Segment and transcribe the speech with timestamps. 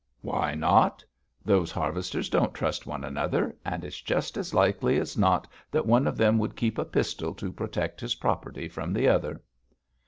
[0.21, 1.05] 'Why not?
[1.45, 6.07] Those harvesters don't trust one another, and it's just as likely as not that one
[6.07, 9.43] of them would keep a pistol to protect his property from the other.'